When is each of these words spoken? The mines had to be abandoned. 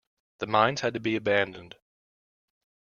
The 0.39 0.47
mines 0.47 0.81
had 0.81 0.95
to 0.95 0.99
be 0.99 1.15
abandoned. 1.15 1.75